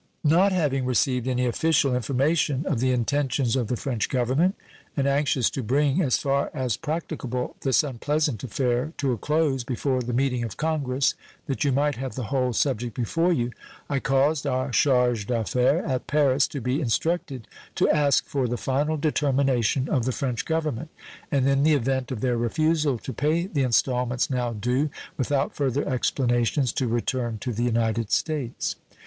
Not 0.23 0.51
having 0.51 0.85
received 0.87 1.27
any 1.27 1.45
official 1.45 1.95
information 1.95 2.65
of 2.65 2.79
the 2.79 2.89
intentions 2.91 3.55
of 3.55 3.67
the 3.67 3.77
French 3.77 4.09
Government, 4.09 4.55
and 4.97 5.05
anxious 5.05 5.47
to 5.51 5.61
bring, 5.61 6.01
as 6.01 6.17
far 6.17 6.49
as 6.55 6.75
practicable, 6.75 7.55
this 7.61 7.83
unpleasant 7.83 8.43
affair 8.43 8.93
to 8.97 9.11
a 9.11 9.17
close 9.19 9.63
before 9.63 10.01
the 10.01 10.11
meeting 10.11 10.41
of 10.43 10.57
Congress, 10.57 11.13
that 11.45 11.63
you 11.63 11.71
might 11.71 11.97
have 11.97 12.15
the 12.15 12.23
whole 12.33 12.51
subject 12.51 12.95
before 12.95 13.31
you, 13.31 13.51
I 13.91 13.99
caused 13.99 14.47
our 14.47 14.71
charge 14.71 15.27
d'affaires 15.27 15.87
at 15.87 16.07
Paris 16.07 16.47
to 16.47 16.59
be 16.61 16.81
instructed 16.81 17.47
to 17.75 17.87
ask 17.91 18.25
for 18.25 18.47
the 18.47 18.57
final 18.57 18.97
determination 18.97 19.87
of 19.87 20.05
the 20.05 20.11
French 20.11 20.45
Government, 20.45 20.89
and 21.31 21.47
in 21.47 21.61
the 21.61 21.75
event 21.75 22.11
of 22.11 22.21
their 22.21 22.37
refusal 22.37 22.97
to 22.97 23.13
pay 23.13 23.45
the 23.45 23.61
installments 23.61 24.31
now 24.31 24.51
due, 24.53 24.89
without 25.15 25.53
further 25.55 25.87
explanations 25.87 26.73
to 26.73 26.87
return 26.87 27.37
to 27.41 27.53
the 27.53 27.63
United 27.65 28.09
States. 28.11 28.77